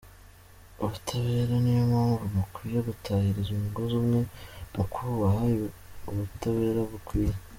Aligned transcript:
ubutabera, 0.83 1.53
niyo 1.63 1.83
mpamvu 1.91 2.23
mukwiye 2.35 2.79
gutahiriza 2.87 3.49
umugozi 3.53 3.93
umwe 4.01 4.19
mu 4.75 4.83
kubaha 4.93 5.43
ubutabera 6.09 6.81
bukwiye.” 6.91 7.33